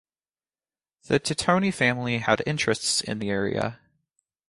[1.03, 3.79] The Tittoni family had interests in the area.